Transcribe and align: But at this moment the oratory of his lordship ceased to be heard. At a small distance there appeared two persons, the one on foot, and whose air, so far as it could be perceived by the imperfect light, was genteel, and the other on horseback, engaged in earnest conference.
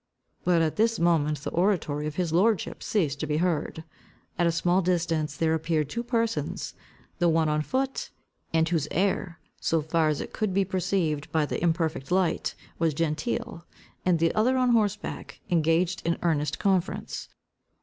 But 0.43 0.63
at 0.63 0.77
this 0.77 0.97
moment 0.99 1.43
the 1.43 1.51
oratory 1.51 2.07
of 2.07 2.15
his 2.15 2.33
lordship 2.33 2.81
ceased 2.81 3.19
to 3.19 3.27
be 3.27 3.37
heard. 3.37 3.83
At 4.39 4.47
a 4.47 4.51
small 4.51 4.81
distance 4.81 5.37
there 5.37 5.53
appeared 5.53 5.89
two 5.89 6.01
persons, 6.01 6.73
the 7.19 7.29
one 7.29 7.47
on 7.47 7.61
foot, 7.61 8.09
and 8.51 8.67
whose 8.67 8.87
air, 8.89 9.37
so 9.59 9.79
far 9.83 10.07
as 10.09 10.19
it 10.19 10.33
could 10.33 10.55
be 10.55 10.65
perceived 10.65 11.31
by 11.31 11.45
the 11.45 11.61
imperfect 11.61 12.09
light, 12.09 12.55
was 12.79 12.95
genteel, 12.95 13.63
and 14.03 14.17
the 14.17 14.33
other 14.33 14.57
on 14.57 14.71
horseback, 14.71 15.39
engaged 15.51 16.01
in 16.03 16.17
earnest 16.23 16.57
conference. 16.57 17.29